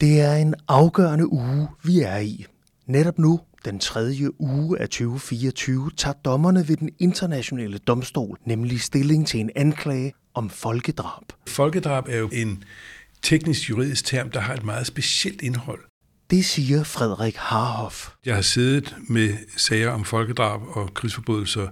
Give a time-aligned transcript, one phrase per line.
[0.00, 2.46] Det er en afgørende uge, vi er i.
[2.86, 9.26] Netop nu, den tredje uge af 2024, tager dommerne ved den internationale domstol nemlig stilling
[9.26, 11.22] til en anklage om folkedrab.
[11.48, 12.64] Folkedrab er jo en
[13.22, 15.80] teknisk juridisk term, der har et meget specielt indhold.
[16.30, 18.08] Det siger Frederik Harhoff.
[18.26, 21.68] Jeg har siddet med sager om folkedrab og krigsforbrydelser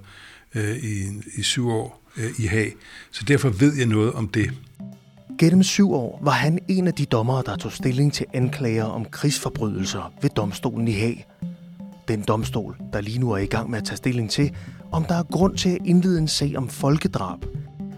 [0.55, 2.75] øh, i, i syv år øh, i Haag,
[3.11, 4.51] så derfor ved jeg noget om det.
[5.39, 9.05] Gennem syv år var han en af de dommere, der tog stilling til anklager om
[9.05, 11.27] krigsforbrydelser ved domstolen i Haag.
[12.09, 14.57] Den domstol, der lige nu er i gang med at tage stilling til,
[14.93, 17.39] om der er grund til at indlede en sag om folkedrab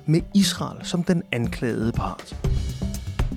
[0.06, 2.36] med Israel som den anklagede part.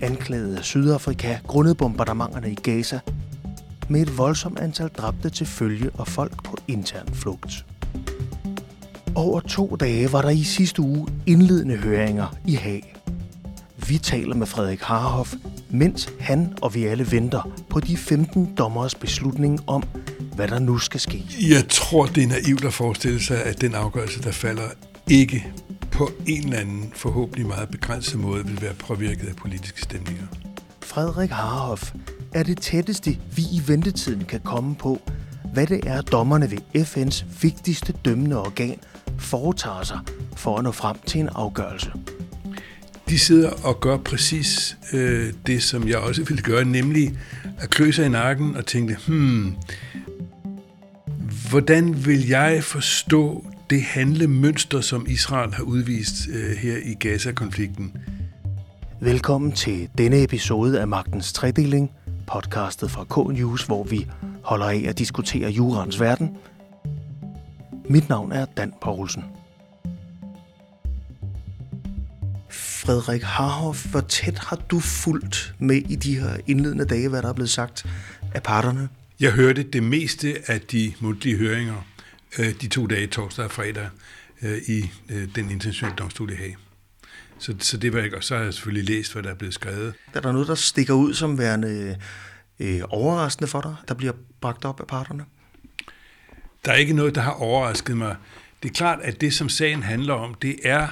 [0.02, 3.00] Anklaget af Sydafrika grundet bombardementerne i Gaza
[3.90, 7.66] med et voldsomt antal dræbte til følge og folk på intern flugt.
[9.16, 13.03] Over to dage var der i sidste uge indledende høringer i Haag.
[13.88, 15.34] Vi taler med Frederik Harhoff,
[15.70, 19.84] mens han og vi alle venter på de 15 dommers beslutning om,
[20.36, 21.26] hvad der nu skal ske.
[21.50, 24.64] Jeg tror, det er naivt at forestille sig, at den afgørelse, der falder,
[25.10, 25.48] ikke
[25.92, 30.24] på en eller anden forhåbentlig meget begrænset måde vil være påvirket af politiske stemninger.
[30.82, 31.94] Frederik Harhoff
[32.34, 35.02] er det tætteste, vi i ventetiden kan komme på,
[35.54, 38.80] hvad det er, dommerne ved FN's vigtigste dømmende organ
[39.20, 40.00] foretager sig
[40.36, 41.92] for at nå frem til en afgørelse.
[43.14, 47.18] De sidder og gør præcis øh, det, som jeg også ville gøre, nemlig
[47.58, 49.56] at klø sig i nakken og tænke, hmm,
[51.50, 57.98] hvordan vil jeg forstå det handlemønster, som Israel har udvist øh, her i Gaza-konflikten?
[59.02, 61.92] Velkommen til denne episode af Magtens Tredeling,
[62.28, 64.08] podcastet fra K-News, hvor vi
[64.44, 66.30] holder af at diskutere jurans verden.
[67.90, 69.24] Mit navn er Dan Poulsen.
[72.86, 77.30] Frederik Harhoff, hvor tæt har du fulgt med i de her indledende dage, hvad der
[77.30, 77.86] er blevet sagt
[78.34, 78.90] af parterne?
[79.20, 81.86] Jeg hørte det meste af de mundtlige høringer
[82.40, 83.90] øh, de to dage, torsdag og fredag,
[84.42, 86.58] øh, i øh, den internationale domstol i Haag.
[87.40, 89.54] Så, så det var ikke, og så har jeg selvfølgelig læst, hvad der er blevet
[89.54, 89.94] skrevet.
[90.14, 91.98] Er der noget, der stikker ud som værende
[92.60, 95.26] øh, overraskende for dig, der bliver bragt op af parterne?
[96.66, 98.16] Der er ikke noget, der har overrasket mig.
[98.64, 100.88] Det er klart, at det, som sagen handler om, det er,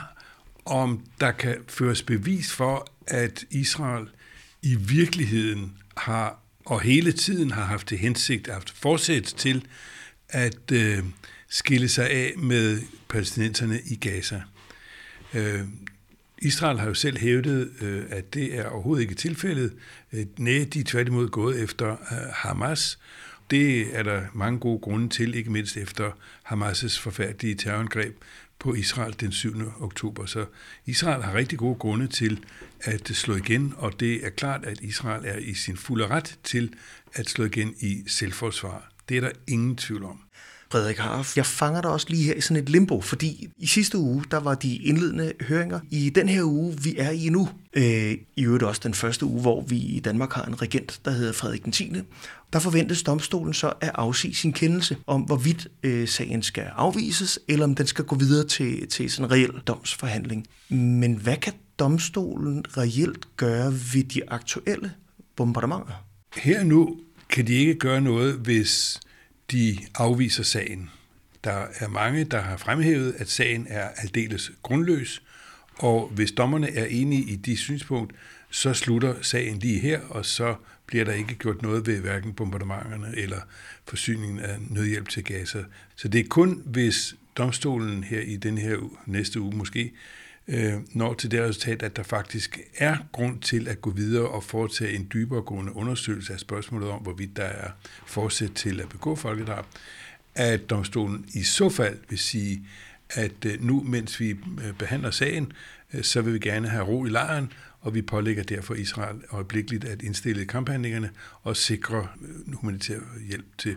[0.66, 4.08] om der kan føres bevis for, at Israel
[4.62, 9.66] i virkeligheden har, og hele tiden har haft til hensigt, haft forsæt til,
[10.30, 11.04] at øh,
[11.50, 14.42] skille sig af med palæstinenserne i Gaza.
[15.34, 15.62] Øh,
[16.38, 19.74] Israel har jo selv hævdet, øh, at det er overhovedet ikke tilfældet.
[20.14, 23.00] Øh, nej, de er tværtimod gået efter øh, Hamas.
[23.52, 26.12] Det er der mange gode grunde til, ikke mindst efter
[26.52, 28.16] Hamas' forfærdelige terrorangreb
[28.62, 29.54] på Israel den 7.
[29.80, 30.26] oktober.
[30.26, 30.46] Så
[30.86, 32.46] Israel har rigtig gode grunde til
[32.82, 36.74] at slå igen, og det er klart, at Israel er i sin fulde ret til
[37.14, 38.92] at slå igen i selvforsvar.
[39.10, 40.20] Det er der ingen tvivl om.
[40.72, 43.98] Frederik Harf, jeg fanger dig også lige her i sådan et limbo, fordi i sidste
[43.98, 45.80] uge, der var de indledende høringer.
[45.90, 49.42] I den her uge, vi er i nu, øh, i øvrigt også den første uge,
[49.42, 51.94] hvor vi i Danmark har en regent, der hedder Frederik den 10.
[52.54, 57.66] Der forventes domstolen så at afsige sin kendelse om, hvorvidt øh, sagen skal afvises, eller
[57.66, 60.48] om den skal gå videre til, til sådan en reel domsforhandling.
[60.70, 64.92] Men hvad kan domstolen reelt gøre ved de aktuelle
[65.36, 66.06] bombardementer?
[66.36, 66.98] Her nu
[67.30, 69.00] kan de ikke gøre noget, hvis
[69.52, 70.90] de afviser sagen.
[71.44, 75.22] Der er mange, der har fremhævet, at sagen er aldeles grundløs,
[75.78, 78.16] og hvis dommerne er enige i de synspunkt,
[78.50, 83.18] så slutter sagen lige her, og så bliver der ikke gjort noget ved hverken bombardementerne
[83.18, 83.40] eller
[83.86, 85.64] forsyningen af nødhjælp til Gaza.
[85.96, 89.92] Så det er kun, hvis domstolen her i den her næste uge måske
[90.52, 94.44] øh, når til det resultat, at der faktisk er grund til at gå videre og
[94.44, 97.70] foretage en dyberegående undersøgelse af spørgsmålet om, hvorvidt der er
[98.06, 99.66] forsæt til at begå folkedrab,
[100.36, 102.66] at domstolen i så fald vil sige,
[103.14, 105.52] at øh, nu, mens vi øh, behandler sagen,
[105.94, 107.52] øh, så vil vi gerne have ro i lejren,
[107.82, 111.10] og vi pålægger derfor Israel øjeblikkeligt at indstille kamphandlingerne
[111.42, 112.08] og sikre
[112.54, 113.76] humanitær hjælp til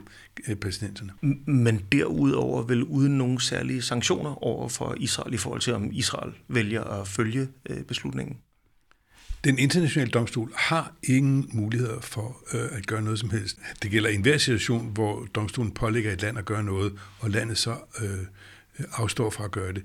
[0.60, 1.12] palæstinenserne.
[1.46, 6.32] Men derudover vel uden nogen særlige sanktioner over for Israel i forhold til, om Israel
[6.48, 7.48] vælger at følge
[7.88, 8.36] beslutningen?
[9.44, 13.58] Den internationale domstol har ingen muligheder for øh, at gøre noget som helst.
[13.82, 17.58] Det gælder i enhver situation, hvor domstolen pålægger et land at gøre noget, og landet
[17.58, 18.18] så øh,
[18.92, 19.82] afstår fra at gøre det.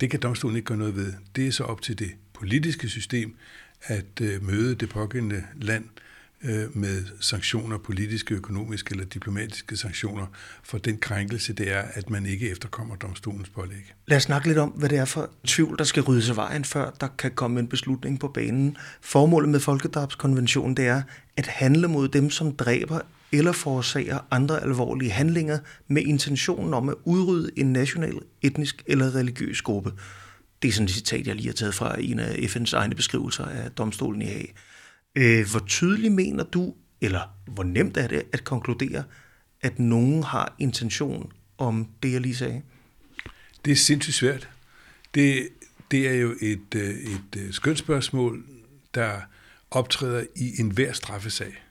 [0.00, 1.12] Det kan domstolen ikke gøre noget ved.
[1.36, 3.36] Det er så op til det politiske system
[3.82, 5.84] at øh, møde det pågældende land
[6.44, 10.26] øh, med sanktioner, politiske, økonomiske eller diplomatiske sanktioner,
[10.62, 13.94] for den krænkelse, det er, at man ikke efterkommer domstolens pålæg.
[14.06, 16.64] Lad os snakke lidt om, hvad det er for tvivl, der skal ryddes af vejen,
[16.64, 18.76] før der kan komme en beslutning på banen.
[19.00, 21.02] Formålet med Folkedrabskonventionen, det er
[21.36, 23.00] at handle mod dem, som dræber
[23.32, 25.58] eller forårsager andre alvorlige handlinger
[25.88, 29.92] med intentionen om at udrydde en national, etnisk eller religiøs gruppe.
[30.62, 33.44] Det er sådan et citat, jeg lige har taget fra en af FN's egne beskrivelser
[33.44, 34.54] af domstolen i Haag.
[35.14, 39.04] Øh, hvor tydeligt mener du, eller hvor nemt er det at konkludere,
[39.60, 42.62] at nogen har intention om det, jeg lige sagde?
[43.64, 44.48] Det er sindssygt svært.
[45.14, 45.48] Det,
[45.90, 48.44] det er jo et, øh, et skønt skønsspørgsmål,
[48.94, 49.20] der
[49.70, 51.62] optræder i enhver straffesag.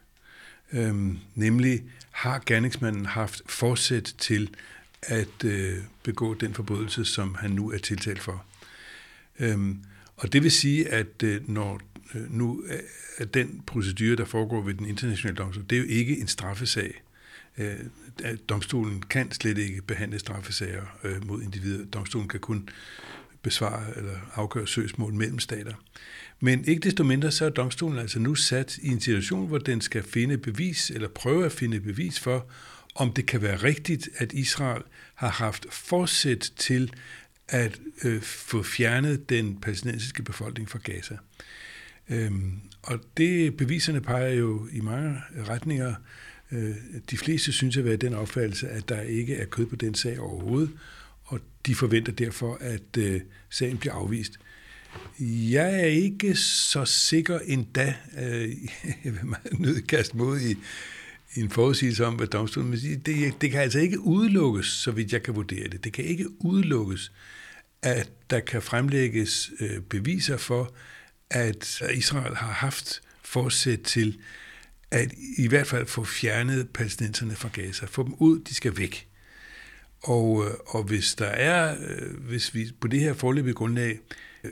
[0.73, 4.49] Øhm, nemlig, har gerningsmanden haft forsæt til
[5.01, 8.45] at øh, begå den forbrydelse, som han nu er tiltalt for?
[9.39, 9.83] Øhm,
[10.17, 11.81] og det vil sige, at øh, når
[12.15, 12.79] øh, nu øh,
[13.17, 17.01] er den procedure, der foregår ved den internationale domstol, det er jo ikke en straffesag.
[17.57, 17.75] Øh,
[18.49, 21.85] domstolen kan slet ikke behandle straffesager øh, mod individer.
[21.85, 22.69] Domstolen kan kun
[23.41, 25.73] besvare eller afgøre søgsmål mellem stater.
[26.43, 29.81] Men ikke desto mindre, så er domstolen altså nu sat i en situation, hvor den
[29.81, 32.47] skal finde bevis, eller prøve at finde bevis for,
[32.95, 34.83] om det kan være rigtigt, at Israel
[35.15, 36.93] har haft forsæt til
[37.47, 41.17] at øh, få fjernet den palæstinensiske befolkning fra Gaza.
[42.09, 45.17] Øhm, og det beviserne peger jo i mange
[45.47, 45.95] retninger.
[46.51, 46.75] Øh,
[47.11, 50.19] de fleste synes at være den opfattelse, at der ikke er kød på den sag
[50.19, 50.71] overhovedet,
[51.23, 54.39] og de forventer derfor, at øh, sagen bliver afvist.
[55.19, 58.49] Jeg er ikke så sikker endda, øh,
[59.05, 60.51] jeg vil meget mod i,
[61.35, 62.95] i en forudsigelse om, hvad domstolen vil sige.
[62.95, 65.83] Det, det kan altså ikke udelukkes, så vidt jeg kan vurdere det.
[65.83, 67.11] Det kan ikke udelukkes,
[67.81, 70.73] at der kan fremlægges øh, beviser for,
[71.29, 74.17] at Israel har haft forsæt til
[74.91, 77.85] at i hvert fald få fjernet palæstinenserne fra Gaza.
[77.85, 79.07] Få dem ud, de skal væk.
[80.03, 81.75] Og, øh, og hvis der er,
[82.19, 83.99] hvis vi på det her forløbige grundlag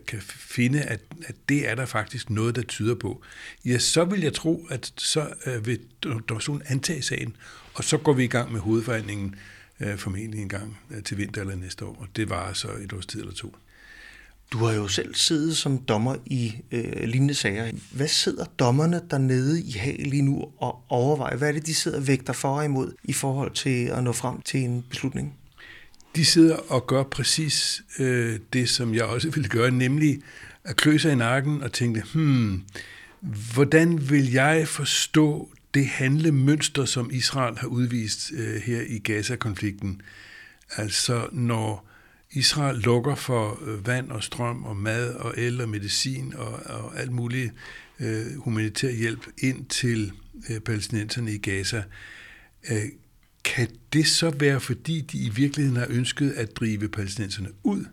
[0.07, 3.21] kan finde, at, at det er der faktisk noget, der tyder på,
[3.65, 5.79] ja, så vil jeg tro, at så øh, vil
[6.29, 7.35] domstolen antage sagen,
[7.73, 9.35] og så går vi i gang med hovedforhandlingen
[9.79, 12.93] øh, formentlig en gang øh, til vinter eller næste år, og det var så et
[12.93, 13.55] års tid eller to.
[14.51, 17.71] Du har jo selv siddet som dommer i øh, lignende sager.
[17.91, 21.37] Hvad sidder dommerne dernede i Haag lige nu og overvejer?
[21.37, 24.11] Hvad er det, de sidder og vægter for og imod i forhold til at nå
[24.11, 25.35] frem til en beslutning?
[26.15, 30.21] De sidder og gør præcis øh, det, som jeg også ville gøre, nemlig
[30.63, 32.63] at klø sig i nakken og tænke, hmm,
[33.53, 40.01] hvordan vil jeg forstå det handlemønster, som Israel har udvist øh, her i Gaza-konflikten?
[40.77, 41.89] Altså når
[42.31, 46.99] Israel lukker for øh, vand og strøm og mad og el og medicin og, og
[46.99, 47.53] alt muligt
[47.99, 50.11] øh, humanitær hjælp ind til
[50.49, 51.83] øh, palæstinenserne i Gaza.
[52.71, 52.85] Øh,
[53.55, 57.85] kan det så være, fordi de i virkeligheden har ønsket at drive palæstinenserne ud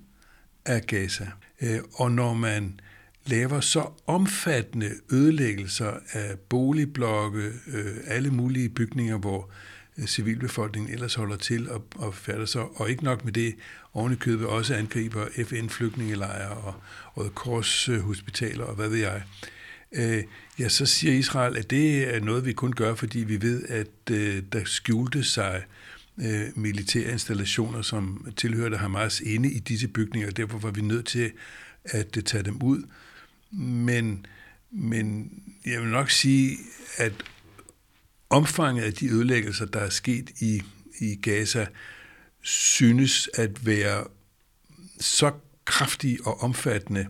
[0.64, 1.26] af Gaza?
[1.60, 2.80] Øh, og når man
[3.26, 9.50] laver så omfattende ødelæggelser af boligblokke, øh, alle mulige bygninger, hvor
[9.98, 13.54] øh, civilbefolkningen ellers holder til og, og færder sig, og ikke nok med det,
[13.92, 16.74] ovenikøbet også angriber FN-flygtningelejre og
[17.16, 19.16] Røde Kors hospitaler og hvad ved jeg.
[19.16, 19.55] Øh,
[19.92, 20.24] Øh,
[20.58, 24.10] ja, så siger Israel, at det er noget, vi kun gør, fordi vi ved, at
[24.10, 25.64] øh, der skjulte sig
[26.18, 31.06] øh, militære installationer, som tilhørte Hamas inde i disse bygninger, og derfor var vi nødt
[31.06, 31.32] til
[31.84, 32.82] at øh, tage dem ud.
[33.60, 34.26] Men,
[34.70, 35.30] men
[35.66, 36.56] jeg vil nok sige,
[36.96, 37.12] at
[38.30, 40.62] omfanget af de ødelæggelser, der er sket i,
[41.00, 41.66] i Gaza,
[42.40, 44.04] synes at være
[45.00, 45.32] så
[45.64, 47.06] kraftige og omfattende,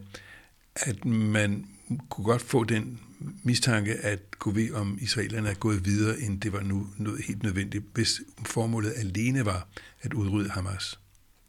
[0.74, 1.66] at man
[2.08, 3.00] kunne godt få den
[3.42, 7.42] mistanke, at kunne vi om israelerne er gået videre, end det var nu noget helt
[7.42, 9.68] nødvendigt, hvis formålet alene var
[10.02, 10.98] at udrydde Hamas.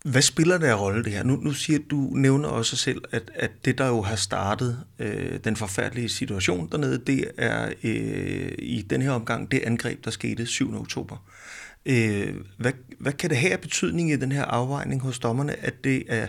[0.06, 1.24] Hvad spiller der rolle det her?
[1.24, 5.39] Nu, nu siger du nævner også selv, at, at det, der jo har startet øh,
[5.44, 10.46] den forfærdelige situation dernede, det er øh, i den her omgang det angreb, der skete
[10.46, 10.75] 7.
[10.75, 11.17] oktober.
[11.86, 15.84] Øh, hvad, hvad kan det have af betydning i den her afvejning hos dommerne, at
[15.84, 16.27] det er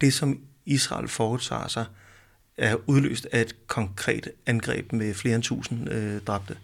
[0.00, 1.84] det, som Israel foretager sig,
[2.58, 6.56] er udløst af et konkret angreb med flere end tusind øh, dræbte?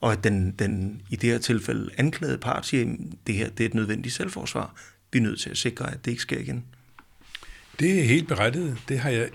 [0.00, 3.64] Og at den, den i det her tilfælde anklagede part siger, at det her det
[3.64, 4.74] er et nødvendigt selvforsvar
[5.12, 6.64] vi er nødt til at sikre, at det ikke sker igen.
[7.80, 8.78] Det er helt berettiget.
[8.88, 9.28] Det har jeg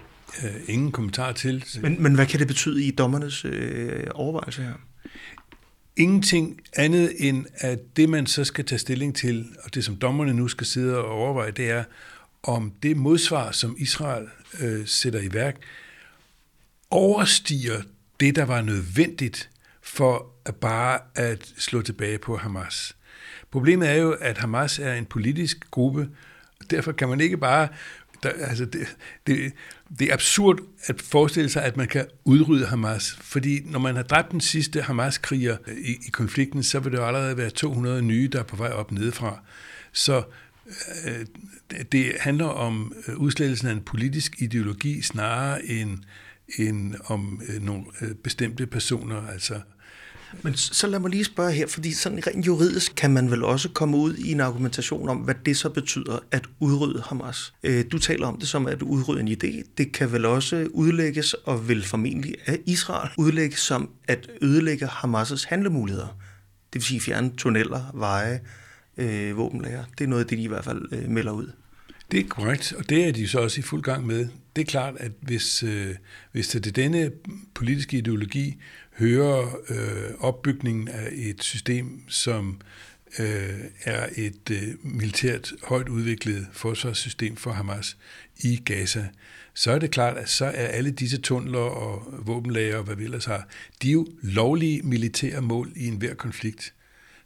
[0.43, 1.65] øh, ingen kommentar til.
[1.81, 4.73] Men, men hvad kan det betyde i dommernes øh, overvejelse her?
[5.97, 10.33] Ingenting andet end, at det man så skal tage stilling til, og det som dommerne
[10.33, 11.83] nu skal sidde og overveje, det er,
[12.43, 14.27] om det modsvar, som Israel
[14.59, 15.57] øh, sætter i værk,
[16.89, 17.81] overstiger
[18.19, 19.49] det, der var nødvendigt
[19.81, 22.95] for at bare at slå tilbage på Hamas.
[23.51, 26.09] Problemet er jo, at Hamas er en politisk gruppe,
[26.59, 27.67] og derfor kan man ikke bare
[28.23, 29.53] der, altså det, det,
[29.99, 34.03] det er absurd at forestille sig, at man kan udrydde Hamas, fordi når man har
[34.03, 38.29] dræbt den sidste Hamas-kriger i, i konflikten, så vil det jo allerede være 200 nye,
[38.31, 39.39] der er på vej op nedefra.
[39.91, 40.23] Så
[41.05, 41.25] øh,
[41.91, 45.97] det handler om øh, udslettelsen af en politisk ideologi snarere end,
[46.57, 49.59] end om øh, nogle øh, bestemte personer, altså
[50.41, 53.69] men så lad mig lige spørge her, fordi sådan rent juridisk kan man vel også
[53.69, 57.53] komme ud i en argumentation om, hvad det så betyder at udrydde Hamas.
[57.63, 59.63] Øh, du taler om det som at udrydde en idé.
[59.77, 65.45] Det kan vel også udlægges, og vil formentlig af Israel udlægges som at ødelægge Hamas'
[65.49, 66.17] handlemuligheder.
[66.73, 68.39] Det vil sige fjerne tunneller, veje,
[68.97, 69.83] øh, våbenlager.
[69.97, 71.51] Det er noget af det, de i hvert fald øh, melder ud.
[72.11, 74.27] Det er korrekt, og det er de så også i fuld gang med.
[74.55, 75.95] Det er klart, at hvis, øh,
[76.31, 77.11] hvis det er denne
[77.53, 78.61] politiske ideologi
[78.97, 82.61] hører øh, opbygningen af et system, som
[83.19, 87.97] øh, er et øh, militært højt udviklet forsvarssystem for Hamas
[88.37, 89.07] i Gaza,
[89.53, 93.03] så er det klart, at så er alle disse tunneler og våbenlager og hvad vi
[93.03, 93.47] ellers har,
[93.81, 96.73] de er jo lovlige militære mål i enhver konflikt.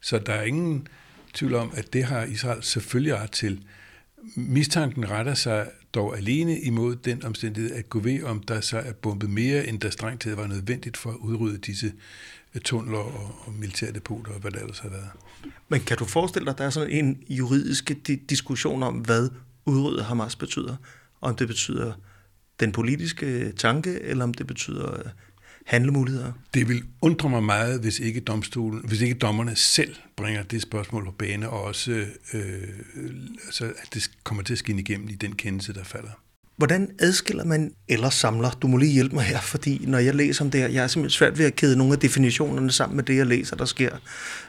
[0.01, 0.87] Så der er ingen
[1.33, 3.63] tvivl om, at det har Israel selvfølgelig ret til.
[4.35, 8.93] Mistanken retter sig dog alene imod den omstændighed at gå ved, om der så er
[8.93, 11.93] bombet mere, end der strengt taget var nødvendigt for at udrydde disse
[12.55, 15.09] øh, tunneler og, og militærdepoter og hvad der ellers har været.
[15.69, 17.91] Men kan du forestille dig, at der er sådan en juridisk
[18.29, 19.29] diskussion om, hvad
[19.65, 20.75] udrydde Hamas betyder?
[21.21, 21.93] Om det betyder
[22.59, 25.05] den politiske tanke, eller om det betyder øh,
[25.69, 26.31] handlemuligheder?
[26.53, 31.05] Det vil undre mig meget, hvis ikke domstolen, hvis ikke dommerne selv bringer det spørgsmål
[31.05, 32.43] på bane, og også øh,
[33.45, 36.09] altså, at det kommer til at skinne igennem i den kendelse, der falder.
[36.57, 38.51] Hvordan adskiller man eller samler?
[38.51, 40.87] Du må lige hjælpe mig her, fordi når jeg læser om det her, jeg er
[40.87, 43.97] simpelthen svært ved at kæde nogle af definitionerne sammen med det, jeg læser, der sker.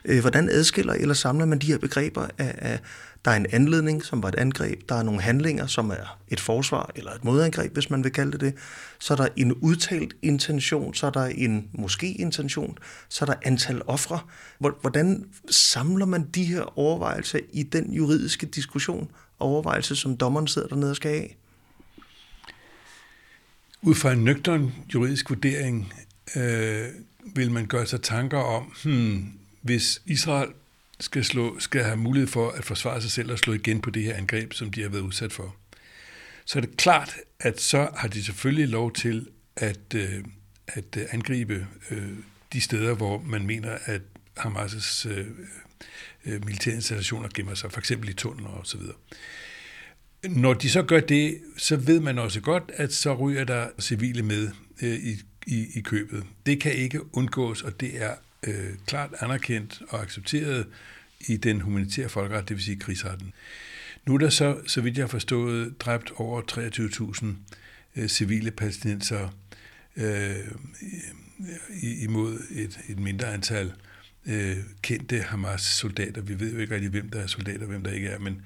[0.04, 2.80] Øh, hvordan adskiller eller samler man de her begreber af, af
[3.24, 4.88] der er en anledning, som var et angreb.
[4.88, 8.32] Der er nogle handlinger, som er et forsvar eller et modangreb, hvis man vil kalde
[8.32, 8.54] det det.
[8.98, 13.34] Så er der en udtalt intention, så er der en måske intention, så er der
[13.42, 14.20] antal ofre.
[14.58, 20.90] Hvordan samler man de her overvejelser i den juridiske diskussion, overvejelser, som dommeren sidder dernede
[20.90, 21.28] og skal have?
[23.82, 25.92] Ud fra en nøgtern juridisk vurdering
[26.36, 26.88] øh,
[27.34, 30.48] vil man gøre sig tanker om, hmm, hvis Israel
[31.00, 34.02] skal, slå, skal have mulighed for at forsvare sig selv og slå igen på det
[34.02, 35.56] her angreb, som de har været udsat for,
[36.44, 39.26] så er det klart, at så har de selvfølgelig lov til
[39.56, 40.24] at, øh,
[40.68, 42.08] at øh, angribe øh,
[42.52, 44.02] de steder, hvor man mener, at
[44.38, 45.26] Hamas' øh,
[46.24, 48.96] øh militære installationer gemmer sig, for eksempel i tunneler og så videre.
[50.28, 54.22] Når de så gør det, så ved man også godt, at så ryger der civile
[54.22, 54.50] med
[54.82, 55.16] øh, i,
[55.46, 56.24] i, i købet.
[56.46, 58.14] Det kan ikke undgås, og det er
[58.46, 60.66] øh, klart anerkendt og accepteret
[61.28, 63.32] i den humanitære folkeret, det vil sige krigsretten.
[64.06, 67.26] Nu er der så, så vidt jeg har forstået, dræbt over 23.000
[67.96, 69.28] øh, civile palæstinenser
[69.96, 70.36] øh,
[71.82, 73.72] imod et, et mindre antal
[74.26, 76.20] øh, kendte Hamas-soldater.
[76.22, 78.42] Vi ved jo ikke rigtig, hvem der er soldater og hvem der ikke er, men,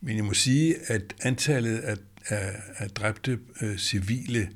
[0.00, 1.96] men jeg må sige, at antallet af,
[2.26, 4.50] af, af dræbte øh, civile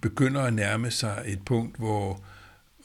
[0.00, 2.24] begynder at nærme sig et punkt, hvor,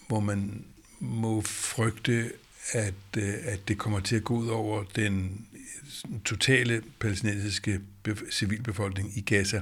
[0.08, 0.66] hvor man
[1.00, 2.32] må frygte,
[2.72, 5.46] at, øh, at det kommer til at gå ud over den
[6.26, 7.80] totale palæstinensiske
[8.32, 9.62] civilbefolkning i Gaza,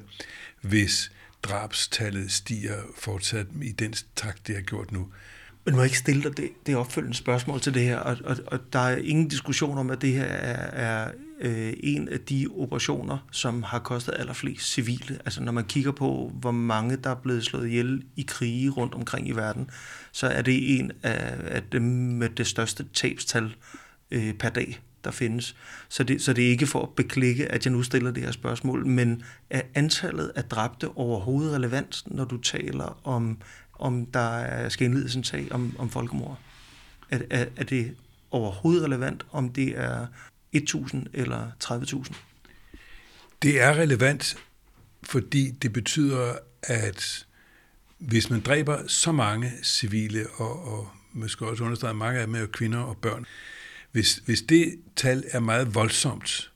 [0.61, 1.11] hvis
[1.43, 5.07] drabstallet stiger fortsat i den takt, det har gjort nu.
[5.65, 7.97] Men må jeg ikke stille dig det, det opfølgende spørgsmål til det her?
[7.97, 11.11] Og, og, og der er ingen diskussion om, at det her er, er
[11.41, 15.19] øh, en af de operationer, som har kostet allerflest civile.
[15.25, 18.93] Altså når man kigger på, hvor mange der er blevet slået ihjel i krige rundt
[18.93, 19.69] omkring i verden,
[20.15, 23.55] så er det en af, af dem med det største tabstal
[24.11, 25.55] øh, per dag, der findes.
[25.89, 28.31] Så det, så det er ikke for at beklikke, at jeg nu stiller det her
[28.31, 33.37] spørgsmål, men er antallet af dræbte overhovedet relevant, når du taler om,
[33.79, 36.39] om der skal indledes en sag om, om folkemord?
[37.09, 37.95] Er, er, er det
[38.31, 40.07] overhovedet relevant, om det er
[40.55, 42.15] 1.000 eller 30.000?
[43.41, 44.37] Det er relevant,
[45.03, 47.25] fordi det betyder, at
[47.97, 52.45] hvis man dræber så mange civile, og, og måske også understrege mange af dem er
[52.45, 53.25] kvinder og børn,
[53.91, 56.51] hvis, hvis det tal er meget voldsomt,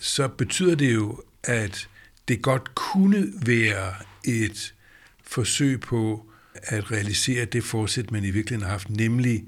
[0.00, 1.88] så betyder det jo, at
[2.28, 3.94] det godt kunne være
[4.24, 4.74] et
[5.22, 9.44] forsøg på at realisere det forsæt, man i virkeligheden har haft, nemlig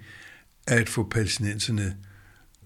[0.66, 1.96] at få palæstinenserne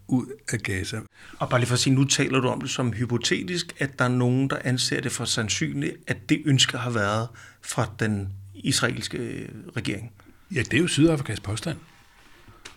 [0.09, 1.00] ud af Gaza.
[1.38, 4.04] Og bare lige for at sige, nu taler du om det som hypotetisk, at der
[4.04, 7.28] er nogen, der anser det for sandsynligt, at det ønske har været
[7.62, 8.32] fra den
[8.62, 10.12] israelske øh, regering.
[10.54, 11.78] Ja, det er jo Sydafrikas påstand.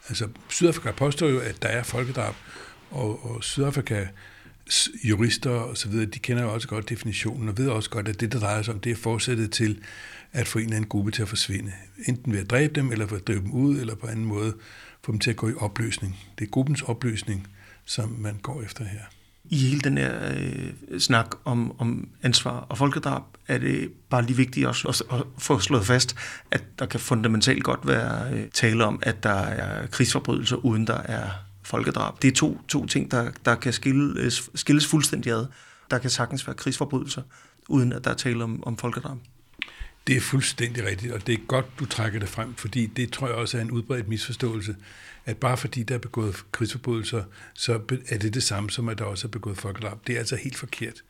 [0.09, 2.35] Altså, Sydafrika påstår jo, at der er folkedrab,
[2.91, 4.07] og, og Sydafrika
[5.03, 8.21] jurister og så videre, de kender jo også godt definitionen, og ved også godt, at
[8.21, 9.81] det, der drejer sig om, det er forsættet til
[10.31, 11.71] at få en eller anden gruppe til at forsvinde.
[12.07, 14.55] Enten ved at dræbe dem, eller ved at drive dem ud, eller på anden måde
[15.01, 16.19] få dem til at gå i opløsning.
[16.39, 17.47] Det er gruppens opløsning,
[17.85, 19.01] som man går efter her.
[19.49, 24.37] I hele den her øh, snak om, om ansvar og folkedrab, er det bare lige
[24.37, 26.15] vigtigt også at, at få slået fast,
[26.51, 30.97] at der kan fundamentalt godt være øh, tale om, at der er krigsforbrydelser, uden der
[30.97, 31.29] er
[31.63, 32.21] folkedrab.
[32.21, 35.45] Det er to, to ting, der, der kan skilles, skilles fuldstændig ad.
[35.91, 37.21] Der kan sagtens være krigsforbrydelser,
[37.69, 39.17] uden at der er tale om, om folkedrab.
[40.07, 43.27] Det er fuldstændig rigtigt, og det er godt, du trækker det frem, fordi det tror
[43.27, 44.75] jeg også er en udbredt misforståelse,
[45.25, 47.79] at bare fordi der er begået krigsforbrydelser, så
[48.09, 50.07] er det det samme som, at der også er begået folkedrab.
[50.07, 51.03] Det er altså helt forkert.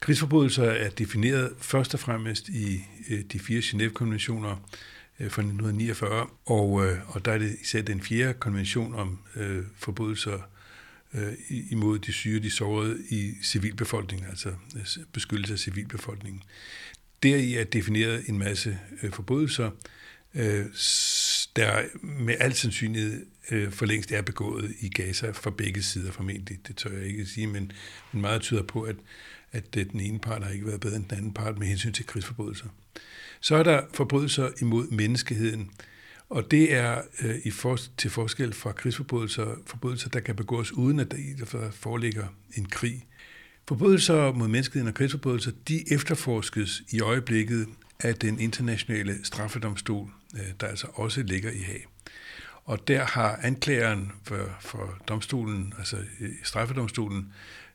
[0.00, 4.50] Krigsforbrydelser er defineret først og fremmest i øh, de fire Genève-konventioner
[5.20, 9.64] øh, fra 1949, og, øh, og der er det især den fjerde konvention om øh,
[9.78, 10.38] forbrydelser
[11.14, 11.32] øh,
[11.70, 14.52] imod de syge de sårede i civilbefolkningen, altså
[15.12, 16.42] beskyttelse af civilbefolkningen.
[17.22, 19.70] Deri er defineret en masse øh, forbrydelser,
[20.34, 20.66] øh,
[21.56, 26.58] der med al sandsynlighed øh, for længst er begået i Gaza fra begge sider formentlig.
[26.68, 27.72] Det tør jeg ikke sige, men,
[28.12, 28.96] men meget tyder på, at,
[29.52, 31.92] at øh, den ene part har ikke været bedre end den anden part med hensyn
[31.92, 32.66] til krigsforbrydelser.
[33.40, 35.70] Så er der forbrydelser imod menneskeheden,
[36.28, 41.00] og det er øh, i for, til forskel fra krigsforbrydelser, forbrydelser, der kan begås uden
[41.00, 43.06] at der foreligger en krig.
[43.68, 47.66] Forbrydelser mod menneskeheden og krigsforbrydelser, de efterforskes i øjeblikket
[48.00, 51.86] af den internationale straffedomstol, Øh, der altså også ligger i Haag.
[52.64, 55.96] Og der har anklageren for, for domstolen, altså
[56.42, 57.32] straffedomstolen,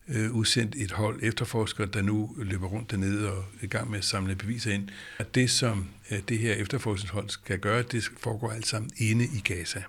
[0.07, 3.97] øh, udsendt et hold efterforskere, der nu løber rundt dernede og er i gang med
[3.97, 4.89] at samle beviser ind.
[5.17, 9.39] At det, som øh, det her efterforskningshold skal gøre, det foregår alt sammen inde i
[9.43, 9.83] Gaza.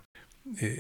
[0.63, 0.71] Øh,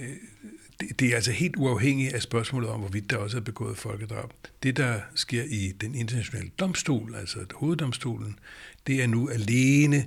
[0.80, 4.30] det, det er altså helt uafhængigt af spørgsmålet om, hvorvidt der også er begået folkedrab.
[4.62, 8.38] Det, der sker i den internationale domstol, altså hoveddomstolen,
[8.86, 10.04] det er nu alene,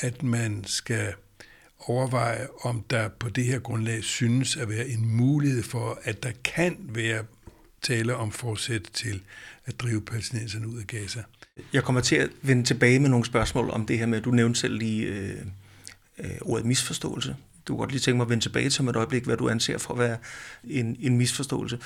[0.00, 1.14] at man skal
[1.78, 6.30] overveje, om der på det her grundlag synes at være en mulighed for, at der
[6.44, 7.24] kan være
[7.82, 9.22] tale om forsæt til
[9.66, 11.22] at drive palæstinenserne ud af Gaza.
[11.72, 14.30] Jeg kommer til at vende tilbage med nogle spørgsmål om det her med, at du
[14.30, 15.40] nævnte selv lige øh,
[16.18, 17.36] øh, ordet misforståelse.
[17.68, 19.78] Du kan godt lige tænke mig at vende tilbage til et øjeblik, hvad du anser
[19.78, 20.16] for at være
[20.64, 21.78] en, en misforståelse.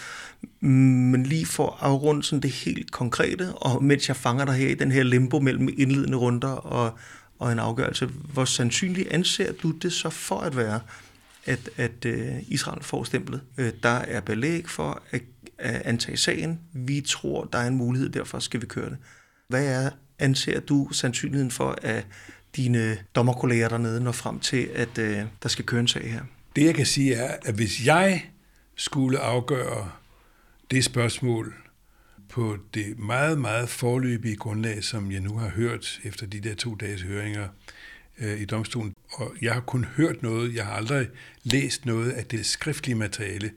[0.60, 4.68] Men lige for at afrunde sådan det helt konkrete, og mens jeg fanger dig her
[4.68, 6.98] i den her limbo mellem indledende runder og,
[7.38, 10.80] og en afgørelse, hvor sandsynligt anser du det så for at være,
[11.44, 13.40] at, at øh, Israel får stemplet?
[13.58, 15.22] Øh, der er belæg for at
[15.58, 16.60] at antage sagen.
[16.72, 18.98] Vi tror, der er en mulighed, derfor skal vi køre det.
[19.48, 22.06] Hvad er, anser du sandsynligheden for, at
[22.56, 26.22] dine dommerkolleger dernede når frem til, at øh, der skal køre en sag her?
[26.56, 28.24] Det jeg kan sige er, at hvis jeg
[28.76, 29.90] skulle afgøre
[30.70, 31.54] det spørgsmål
[32.38, 36.74] på det meget, meget forløbige grundlag, som jeg nu har hørt efter de der to
[36.74, 37.48] dages høringer
[38.18, 41.08] øh, i domstolen, og jeg har kun hørt noget, jeg har aldrig
[41.42, 43.50] læst noget af det skriftlige materiale,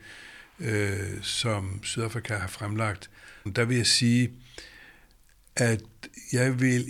[0.60, 3.10] øh, som Sydafrika har fremlagt,
[3.56, 4.32] der vil jeg sige,
[5.56, 5.84] at
[6.34, 6.86] jeg vil,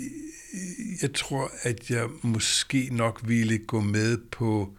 [1.01, 4.77] jeg tror, at jeg måske nok ville gå med på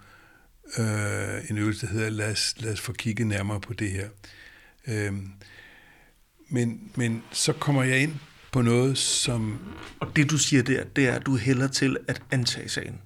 [0.79, 4.09] øh, en øvelse, der hedder, lad os, lad os få kigget nærmere på det her.
[4.89, 5.13] Øh,
[6.53, 8.15] men, men så kommer jeg ind
[8.53, 9.59] på noget, som...
[10.01, 12.99] Og det du siger der, det er, at du hælder til at antage sagen.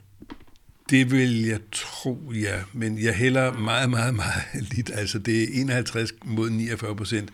[0.90, 2.62] Det vil jeg tro, ja.
[2.72, 4.42] Men jeg hælder meget, meget, meget
[4.74, 4.90] lidt.
[4.94, 7.30] Altså, det er 51 mod 49 procent.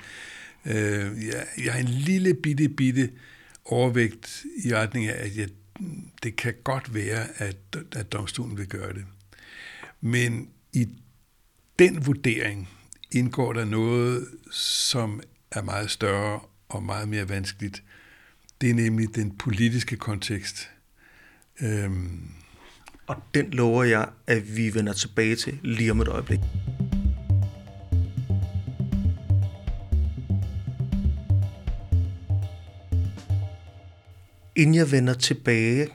[0.66, 0.75] Øh,
[1.27, 3.11] jeg, jeg har en lille bitte, bitte
[3.64, 5.48] overvægt i retning af, at jeg,
[6.22, 7.57] det kan godt være, at,
[7.92, 9.05] at domstolen vil gøre det.
[10.01, 10.88] Men i
[11.79, 12.68] den vurdering
[13.12, 15.20] indgår der noget, som
[15.53, 17.83] er meget større og meget mere vanskeligt.
[18.61, 20.71] Det er nemlig den politiske kontekst.
[21.61, 22.31] Øhm,
[23.07, 26.41] og den lover jeg, at vi vender tilbage til lige om et øjeblik.
[34.57, 35.88] Inden jeg vender tilbage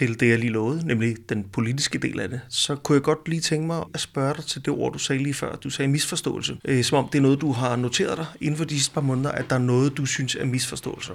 [0.00, 3.28] til det, jeg lige lovede, nemlig den politiske del af det, så kunne jeg godt
[3.28, 5.56] lige tænke mig at spørge dig til det ord, du sagde lige før.
[5.56, 6.58] Du sagde misforståelse.
[6.64, 9.00] Øh, som om det er noget, du har noteret dig inden for de sidste par
[9.00, 11.14] måneder, at der er noget, du synes er misforståelser.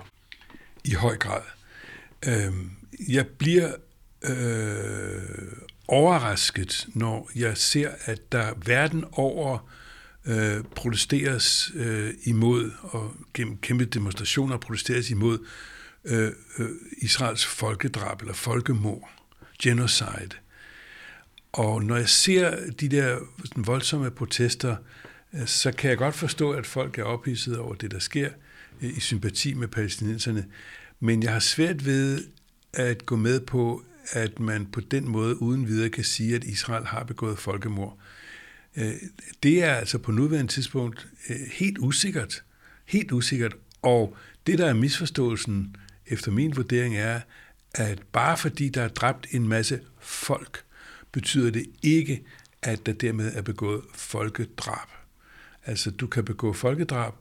[0.84, 1.41] I høj grad.
[2.28, 2.54] Øh,
[3.10, 3.71] jeg bliver
[4.24, 4.32] øh,
[5.88, 9.69] overrasket, når jeg ser, at der verden over
[10.26, 15.38] øh, protesteres øh, imod, og gennem kæmpe demonstrationer protesteres imod
[16.05, 19.09] øh, øh, Israels folkedrab eller folkemord,
[19.63, 20.29] genocide.
[21.53, 24.75] Og når jeg ser de der sådan, voldsomme protester,
[25.33, 28.29] øh, så kan jeg godt forstå, at folk er ophidset over det, der sker,
[28.81, 30.45] øh, i sympati med palæstinenserne.
[30.99, 32.23] Men jeg har svært ved
[32.73, 36.85] at gå med på, at man på den måde uden videre kan sige, at Israel
[36.85, 37.97] har begået folkemord.
[38.75, 38.93] Øh,
[39.43, 42.43] det er altså på nuværende tidspunkt øh, helt usikkert.
[42.85, 43.55] Helt usikkert.
[43.81, 45.75] Og det, der er misforståelsen,
[46.07, 47.21] efter min vurdering, er,
[47.73, 50.63] at bare fordi der er dræbt en masse folk,
[51.11, 52.23] betyder det ikke,
[52.61, 54.87] at der dermed er begået folkedrab.
[55.65, 57.13] Altså, du kan begå folkedrab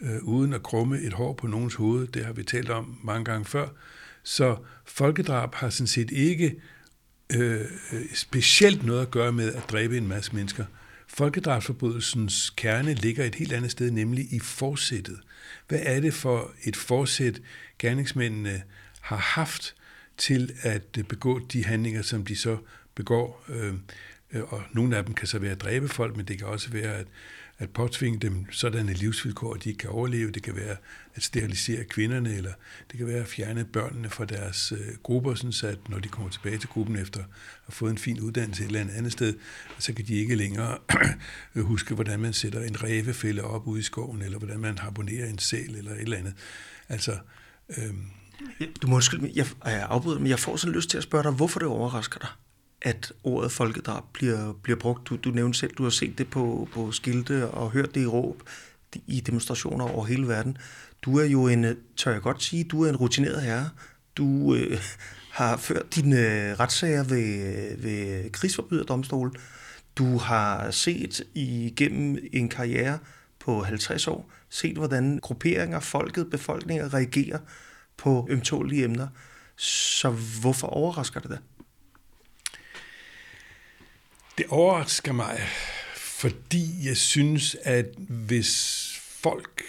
[0.00, 2.06] øh, uden at krumme et hår på nogens hoved.
[2.06, 3.68] Det har vi talt om mange gange før.
[4.22, 6.60] Så folkedrab har sådan set ikke
[7.34, 7.60] øh,
[7.92, 10.64] øh specielt noget at gøre med at dræbe en masse mennesker.
[11.08, 15.20] Folkedrabsforbrydelsens kerne ligger et helt andet sted, nemlig i forsættet.
[15.68, 17.40] Hvad er det for et forsæt,
[17.78, 18.62] gerningsmændene
[19.00, 19.74] har haft
[20.16, 22.58] til at øh, begå de handlinger, som de så
[22.94, 23.44] begår.
[23.48, 23.74] Øh,
[24.32, 26.70] øh, og nogle af dem kan så være at dræbe folk, men det kan også
[26.70, 27.06] være at,
[27.58, 30.30] at påtvinge dem sådanne livsvilkår, at de ikke kan overleve.
[30.30, 30.76] Det kan være
[31.14, 32.52] at sterilisere kvinderne, eller
[32.90, 36.08] det kan være at fjerne børnene fra deres øh, grupper, sådan så at når de
[36.08, 37.26] kommer tilbage til gruppen efter at
[37.66, 39.34] have fået en fin uddannelse et eller andet, andet sted,
[39.78, 40.78] så kan de ikke længere
[41.62, 45.38] huske, hvordan man sætter en rævefælde op ude i skoven, eller hvordan man harponerer en
[45.38, 46.34] sæl, eller et eller andet.
[46.88, 47.18] Altså,
[47.78, 48.10] øhm,
[48.82, 51.32] du må undskylde, jeg, jeg afbryder, men jeg får sådan lyst til at spørge dig,
[51.32, 52.28] hvorfor det overrasker dig,
[52.82, 55.08] at ordet folkedrab bliver, bliver brugt.
[55.08, 58.06] Du, du nævnte selv, du har set det på, på skilte og hørt det i
[58.06, 58.42] råb
[59.06, 60.58] i demonstrationer over hele verden.
[61.02, 63.70] Du er jo en, tør jeg godt sige, du er en rutineret herre.
[64.16, 64.80] Du øh,
[65.30, 69.34] har ført dine øh, retssager ved, øh, ved krigsforbryderdomstolen.
[69.96, 72.98] Du har set igennem en karriere
[73.38, 77.38] på 50 år, set hvordan grupperinger, folket, befolkninger reagerer
[77.96, 79.08] på ømtålige emner.
[79.56, 80.10] Så
[80.40, 81.38] hvorfor overrasker det dig?
[84.38, 85.40] Det overrasker mig,
[85.96, 89.62] fordi jeg synes, at hvis folk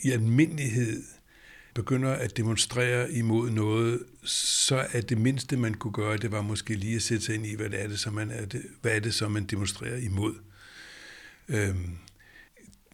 [0.00, 1.02] i almindelighed
[1.74, 6.74] begynder at demonstrere imod noget, så er det mindste, man kunne gøre, det var måske
[6.74, 8.92] lige at sætte sig ind i, hvad det er, det, som man, er det, hvad
[8.92, 10.34] er det, som man demonstrerer imod.
[11.48, 11.98] Øhm,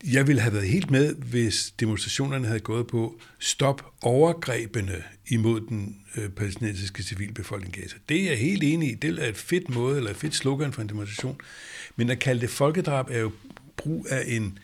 [0.05, 5.97] jeg ville have været helt med, hvis demonstrationerne havde gået på stop overgrebene imod den
[6.17, 7.97] øh, palæstinensiske civilbefolkning Gaza.
[8.09, 8.95] Det er jeg helt enig i.
[8.95, 11.41] Det er et fedt måde, eller et fedt slogan for en demonstration.
[11.97, 13.33] Men at kalde det folkedrab er jo
[13.77, 14.59] brug af en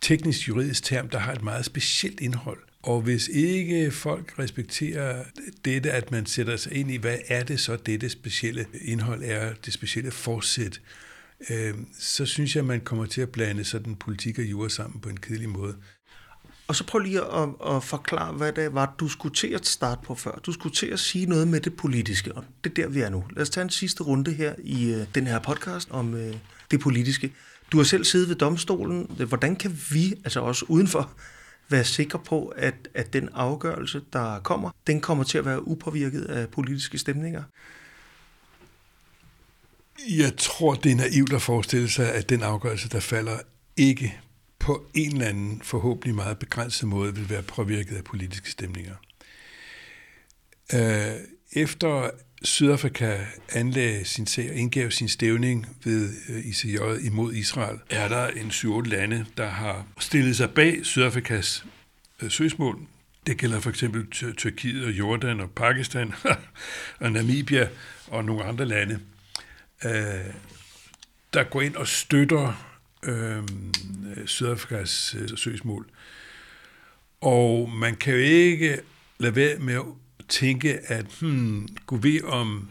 [0.00, 2.58] teknisk juridisk term, der har et meget specielt indhold.
[2.82, 5.24] Og hvis ikke folk respekterer
[5.64, 9.54] dette, at man sætter sig ind i, hvad er det så, dette specielle indhold er,
[9.64, 10.80] det specielle forsæt,
[11.50, 15.00] øh, så synes jeg, at man kommer til at blande sådan politik og jura sammen
[15.00, 15.76] på en kedelig måde.
[16.66, 20.00] Og så prøv lige at, at forklare, hvad det var, du skulle til at starte
[20.04, 20.40] på før.
[20.46, 23.08] Du skulle til at sige noget med det politiske, og det er der, vi er
[23.08, 23.24] nu.
[23.30, 26.20] Lad os tage en sidste runde her i uh, den her podcast om uh,
[26.70, 27.32] det politiske.
[27.72, 29.10] Du har selv siddet ved domstolen.
[29.28, 31.10] Hvordan kan vi, altså også udenfor,
[31.70, 36.24] være sikre på, at, at den afgørelse, der kommer, den kommer til at være upåvirket
[36.24, 37.42] af politiske stemninger?
[40.08, 43.38] Jeg tror, det er naivt at forestille sig, at den afgørelse, der falder,
[43.76, 44.20] ikke
[44.58, 48.94] på en eller anden forhåbentlig meget begrænset måde vil være påvirket af politiske stemninger.
[50.74, 51.14] Øh,
[51.52, 52.10] efter
[52.42, 53.18] Sydafrika
[53.52, 56.76] anlagde sin sag og indgav sin stævning ved øh, ICJ
[57.06, 61.64] imod Israel, er der en 7-8 lande, der har stillet sig bag Sydafrikas
[62.22, 62.78] øh, søgsmål.
[63.26, 66.12] Det gælder for eksempel Tyrkiet og Jordan og Pakistan
[67.00, 67.68] og Namibia
[68.06, 69.00] og nogle andre lande
[69.84, 70.34] øh,
[71.34, 73.42] der går ind og støtter øh,
[74.26, 75.86] Sydafrikas øh, søgsmål.
[77.20, 78.80] Og man kan jo ikke
[79.18, 79.84] lade være med at
[80.28, 82.70] tænke, at hmm, gå ved om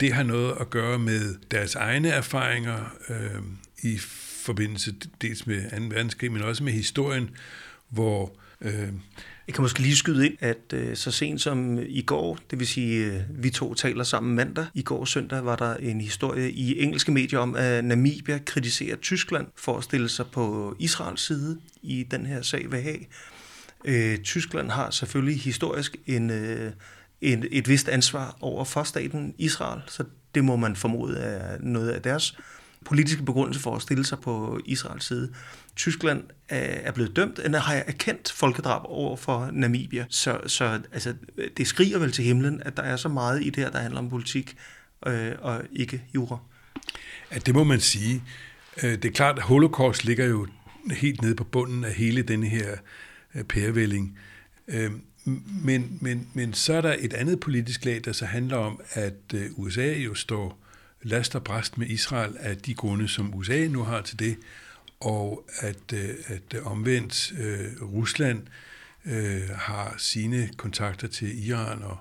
[0.00, 3.42] det har noget at gøre med deres egne erfaringer øh,
[3.82, 3.98] i
[4.44, 5.76] forbindelse dels med 2.
[5.94, 7.30] verdenskrig, men også med historien,
[7.88, 8.88] hvor øh,
[9.46, 12.66] jeg kan måske lige skyde ind, at øh, så sent som i går, det vil
[12.66, 16.82] sige, øh, vi to taler sammen mandag, i går søndag var der en historie i
[16.82, 22.06] engelske medier om, at Namibia kritiserer Tyskland for at stille sig på Israels side i
[22.10, 23.08] den her sag ved Haag.
[23.84, 26.72] Øh, Tyskland har selvfølgelig historisk en, øh,
[27.20, 30.04] en, et vist ansvar over for staten Israel, så
[30.34, 32.38] det må man formode er noget af deres
[32.84, 35.32] politiske begrundelse for at stille sig på Israels side.
[35.76, 40.06] Tyskland er blevet dømt, eller har erkendt folkedrab over for Namibia.
[40.08, 41.14] Så, så altså,
[41.56, 43.98] det skriger vel til himlen, at der er så meget i det her, der handler
[43.98, 44.56] om politik
[45.06, 46.38] øh, og ikke jura.
[47.32, 48.22] Ja, det må man sige.
[48.82, 50.46] Øh, det er klart, at holocaust ligger jo
[50.90, 52.76] helt nede på bunden af hele denne her
[53.34, 54.18] øh, pærevælling.
[54.68, 54.90] Øh,
[55.64, 59.34] men, men, men så er der et andet politisk lag, der så handler om, at
[59.56, 60.63] USA jo står
[61.04, 64.36] last og bræst med Israel af de grunde, som USA nu har til det,
[65.00, 68.42] og at, øh, at omvendt øh, Rusland
[69.04, 71.98] øh, har sine kontakter til Iran og,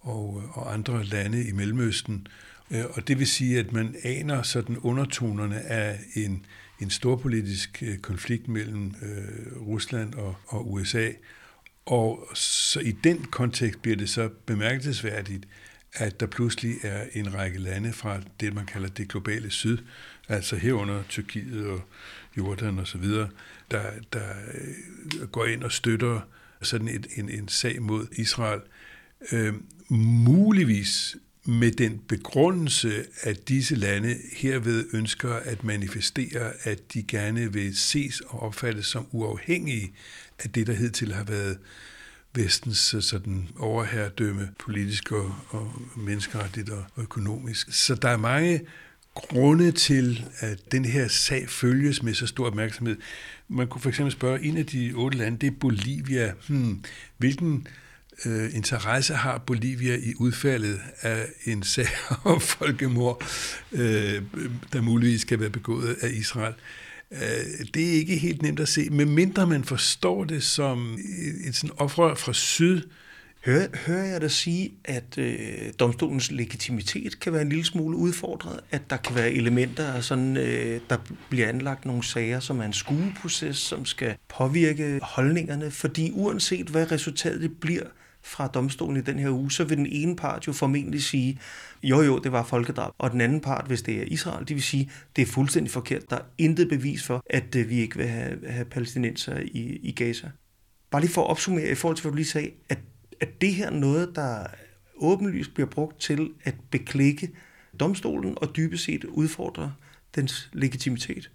[0.00, 2.26] og, og andre lande i Mellemøsten.
[2.70, 6.46] Og det vil sige, at man aner sådan undertonerne af en,
[6.80, 8.94] en storpolitisk konflikt mellem
[9.56, 11.10] Rusland og, og USA.
[11.86, 15.44] Og så i den kontekst bliver det så bemærkelsesværdigt,
[15.94, 19.78] at der pludselig er en række lande fra det, man kalder det globale syd,
[20.28, 21.80] altså herunder Tyrkiet og
[22.36, 23.28] Jordan og så videre,
[23.70, 26.20] der, der øh, går ind og støtter
[26.62, 28.60] sådan en, en, en sag mod Israel.
[29.32, 29.54] Øh,
[29.88, 37.76] muligvis med den begrundelse, at disse lande herved ønsker at manifestere, at de gerne vil
[37.76, 39.92] ses og opfattes som uafhængige
[40.38, 41.58] af det, der hidtil har været
[42.34, 47.72] vestens øh, sådan overherredømme, politisk og, og menneskeretligt og, og økonomisk.
[47.72, 48.60] Så der er mange
[49.14, 52.96] grunde til, at den her sag følges med så stor opmærksomhed.
[53.48, 56.32] Man kunne for eksempel spørge, en af de otte lande, det er Bolivia.
[56.48, 56.84] Hmm,
[57.16, 57.66] hvilken
[58.24, 61.86] øh, interesse har Bolivia i udfaldet af en sag
[62.24, 63.24] om folkemord,
[63.72, 64.22] øh,
[64.72, 66.54] der muligvis skal være begået af Israel?
[66.54, 71.48] Øh, Øh, det er ikke helt nemt at se, medmindre man forstår det som et,
[71.48, 72.82] et sådan oprør fra syd,
[73.44, 78.60] Hører, hører jeg dig sige, at øh, domstolens legitimitet kan være en lille smule udfordret?
[78.70, 80.96] At der kan være elementer af sådan, øh, der
[81.30, 85.70] bliver anlagt nogle sager, som er en skueproces, som skal påvirke holdningerne?
[85.70, 87.84] Fordi uanset hvad resultatet bliver
[88.24, 91.40] fra domstolen i den her uge, så vil den ene part jo formentlig sige,
[91.82, 92.92] jo jo, det var folkedrab.
[92.98, 96.10] Og den anden part, hvis det er Israel, de vil sige, det er fuldstændig forkert.
[96.10, 99.92] Der er intet bevis for, at øh, vi ikke vil have, have palæstinenser i, i
[99.92, 100.30] Gaza.
[100.90, 102.78] Bare lige for at opsummere i forhold til, hvad du lige sagde, at
[103.20, 104.46] at det her noget, der
[104.96, 107.30] åbenlyst bliver brugt til at beklikke
[107.80, 109.74] domstolen og dybest set udfordre
[110.14, 111.30] dens legitimitet?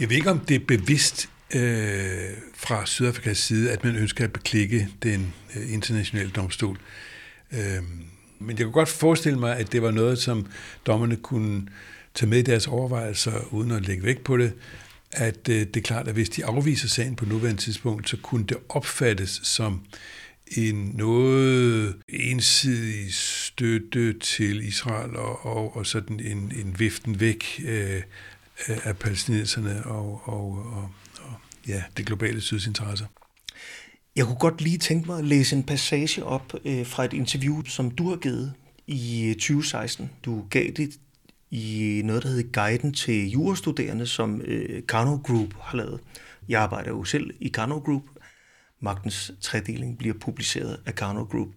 [0.00, 4.32] Jeg ved ikke, om det er bevidst øh, fra Sydafrikas side, at man ønsker at
[4.32, 6.78] beklikke den øh, internationale domstol.
[7.52, 7.82] Øh,
[8.38, 10.46] men jeg kunne godt forestille mig, at det var noget, som
[10.86, 11.68] dommerne kunne
[12.14, 14.52] tage med i deres overvejelser, uden at lægge vægt på det,
[15.12, 18.44] at øh, det er klart, at hvis de afviser sagen på nuværende tidspunkt, så kunne
[18.44, 19.80] det opfattes som
[20.46, 28.02] en noget ensidig støtte til Israel og, og, og sådan en, en viften væk øh,
[28.68, 30.90] af palæstinenserne og, og, og, og
[31.68, 33.06] ja, det globale syds interesser.
[34.16, 37.64] Jeg kunne godt lige tænke mig at læse en passage op øh, fra et interview,
[37.64, 38.52] som du har givet
[38.86, 40.10] i øh, 2016.
[40.24, 40.90] Du gav det
[41.50, 46.00] i noget, der hedder Guiden til jurastuderende, som øh, Carno Group har lavet.
[46.48, 48.02] Jeg arbejder jo selv i Carno Group,
[48.80, 51.48] Magtens tredeling bliver publiceret af Carno Group.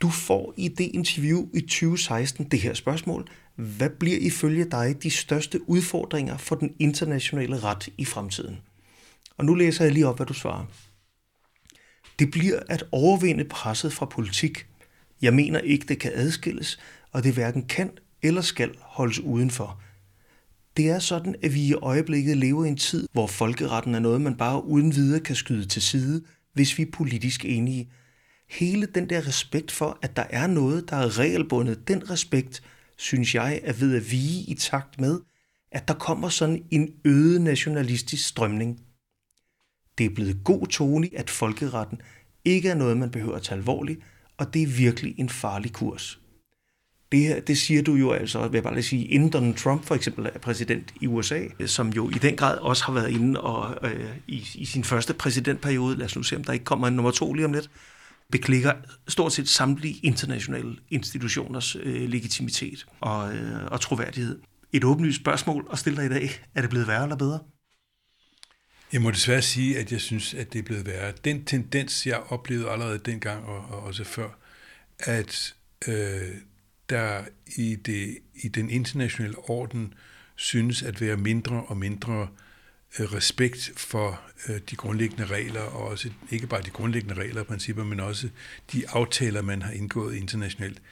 [0.00, 3.28] Du får i det interview i 2016 det her spørgsmål.
[3.54, 8.58] Hvad bliver ifølge dig de største udfordringer for den internationale ret i fremtiden?
[9.38, 10.64] Og nu læser jeg lige op, hvad du svarer.
[12.18, 14.66] Det bliver at overvinde presset fra politik.
[15.22, 16.78] Jeg mener ikke, det kan adskilles,
[17.12, 17.90] og det hverken kan
[18.22, 19.82] eller skal holdes udenfor.
[20.76, 24.20] Det er sådan, at vi i øjeblikket lever i en tid, hvor folkeretten er noget,
[24.20, 27.90] man bare uden videre kan skyde til side, hvis vi er politisk enige.
[28.50, 32.62] Hele den der respekt for, at der er noget, der er regelbundet, den respekt,
[32.96, 35.20] synes jeg, er ved at vige i takt med,
[35.72, 38.80] at der kommer sådan en øget nationalistisk strømning.
[39.98, 42.00] Det er blevet god tone, at folkeretten
[42.44, 44.00] ikke er noget, man behøver at tage alvorligt,
[44.38, 46.18] og det er virkelig en farlig kurs.
[47.12, 49.84] Det her, det siger du jo altså, vil jeg bare lige sige, inden Donald Trump
[49.84, 53.40] for eksempel er præsident i USA, som jo i den grad også har været inde
[53.40, 56.88] og øh, i, i sin første præsidentperiode, lad os nu se, om der ikke kommer
[56.88, 57.70] en nummer to lige om lidt,
[58.32, 58.72] beklikker
[59.08, 64.40] stort set samtlige internationale institutioners øh, legitimitet og, øh, og troværdighed.
[64.72, 66.30] Et åbenlyst spørgsmål at stille dig i dag.
[66.54, 67.38] Er det blevet værre eller bedre?
[68.92, 71.12] Jeg må desværre sige, at jeg synes, at det er blevet værre.
[71.24, 74.28] Den tendens, jeg oplevede allerede dengang og, og også før,
[74.98, 75.54] at
[75.88, 76.34] øh,
[76.90, 77.24] der
[77.56, 79.94] i, det, i den internationale orden
[80.36, 82.28] synes at være mindre og mindre
[82.98, 87.46] øh, respekt for øh, de grundlæggende regler, og også ikke bare de grundlæggende regler og
[87.46, 88.28] principper, men også
[88.72, 90.82] de aftaler, man har indgået internationalt,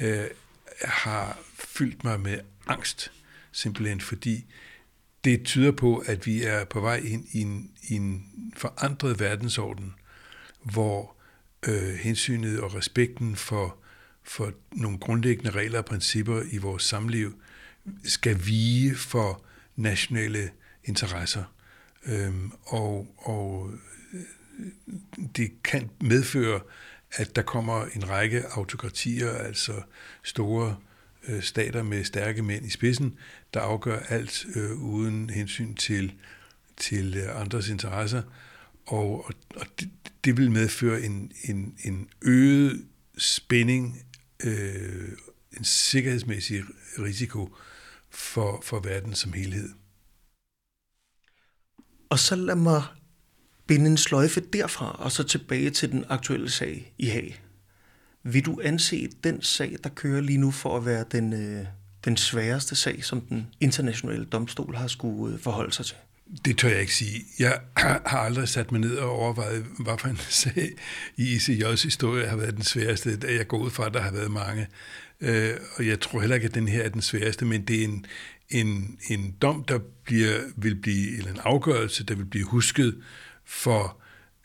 [0.00, 0.24] øh,
[0.84, 3.12] har fyldt mig med angst,
[3.52, 4.44] simpelthen fordi
[5.24, 9.94] det tyder på, at vi er på vej ind i en, i en forandret verdensorden,
[10.62, 11.16] hvor
[11.68, 13.76] øh, hensynet og respekten for
[14.24, 17.42] for nogle grundlæggende regler og principper i vores samliv
[18.04, 19.44] skal vige for
[19.76, 20.50] nationale
[20.84, 21.44] interesser.
[22.06, 23.70] Øhm, og, og
[24.12, 24.20] øh,
[25.36, 26.60] det kan medføre,
[27.12, 29.82] at der kommer en række autokratier, altså
[30.22, 30.91] store øh,
[31.28, 33.18] Øh, stater med stærke mænd i spidsen,
[33.54, 36.12] der afgør alt øh, uden hensyn til,
[36.76, 38.22] til øh, andres interesser.
[38.86, 39.90] Og, og, og det,
[40.24, 42.86] det vil medføre en, en, en øget
[43.18, 44.02] spænding,
[44.44, 45.08] øh,
[45.56, 46.62] en sikkerhedsmæssig
[46.98, 47.56] risiko
[48.10, 49.68] for, for verden som helhed.
[52.10, 52.82] Og så lad mig
[53.66, 57.42] binde en sløjfe derfra, og så tilbage til den aktuelle sag i Haag.
[58.24, 61.66] Vil du anse den sag, der kører lige nu, for at være den, øh,
[62.04, 65.96] den sværeste sag, som den internationale domstol har skulle øh, forholde sig til?
[66.44, 67.24] Det tør jeg ikke sige.
[67.38, 67.60] Jeg
[68.06, 70.70] har aldrig sat mig ned og overvejet, hvad for en sag
[71.16, 73.18] i ICJ's historie har været den sværeste.
[73.28, 74.66] Jeg går ud fra, at der har været mange.
[75.20, 77.84] Øh, og jeg tror heller ikke, at den her er den sværeste, men det er
[77.84, 78.06] en,
[78.50, 82.98] en, en dom, der bliver, vil blive, eller en afgørelse, der vil blive husket
[83.44, 84.01] for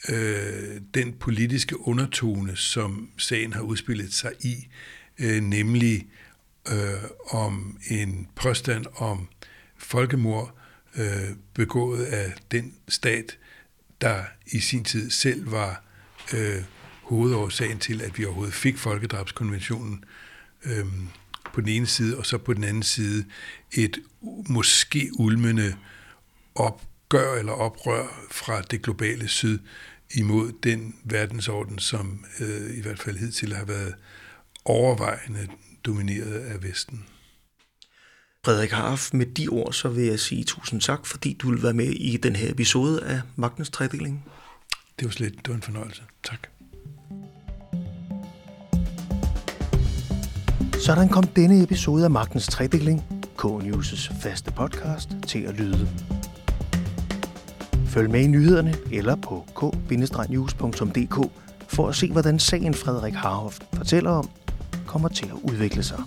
[0.09, 4.67] øh, den politiske undertone, som sagen har udspillet sig i,
[5.19, 6.07] øh, nemlig
[6.71, 9.27] øh, om en påstand om
[9.77, 10.57] folkemord
[10.97, 13.37] øh, begået af den stat,
[14.01, 15.83] der i sin tid selv var
[16.33, 16.63] øh,
[17.01, 20.03] hovedårsagen til, at vi overhovedet fik folkedrabskonventionen
[20.65, 20.85] øh,
[21.53, 23.25] på den ene side, og så på den anden side
[23.71, 23.99] et
[24.49, 25.75] måske ulmende
[26.55, 29.59] op opgør eller oprør fra det globale syd
[30.15, 33.95] imod den verdensorden, som øh, i hvert fald hidtil har været
[34.65, 35.47] overvejende
[35.85, 37.05] domineret af Vesten.
[38.45, 41.73] Frederik Harf, med de ord, så vil jeg sige tusind tak, fordi du vil være
[41.73, 44.25] med i den her episode af Magtens Tredeling.
[44.99, 46.03] Det var slet, det var en fornøjelse.
[46.23, 46.47] Tak.
[50.85, 53.03] Sådan kom denne episode af Magtens Tredeling,
[53.37, 55.89] K-News' faste podcast, til at lyde.
[57.97, 61.31] Følg med i nyhederne eller på k-news.dk
[61.67, 64.29] for at se, hvordan sagen Frederik Harhoff fortæller om,
[64.87, 65.97] kommer til at udvikle sig.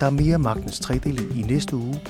[0.00, 2.00] Der er mere magtens tredeling i næste uge.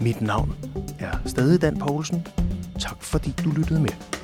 [0.00, 0.54] Mit navn
[0.98, 2.26] er stadig Dan Poulsen.
[2.78, 4.21] Tak fordi du lyttede med.